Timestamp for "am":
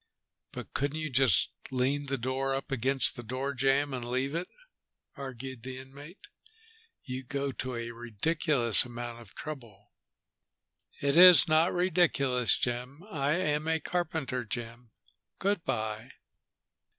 13.33-13.67